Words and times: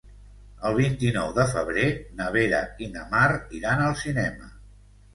El 0.69 0.77
vint-i-nou 0.79 1.35
de 1.35 1.45
febrer 1.53 1.85
na 2.23 2.31
Vera 2.39 2.65
i 2.87 2.91
na 2.99 3.07
Mar 3.15 3.31
iran 3.63 3.89
al 3.89 3.99
cinema. 4.05 4.55